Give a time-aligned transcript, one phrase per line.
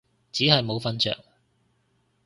[0.31, 1.15] 只係冇瞓着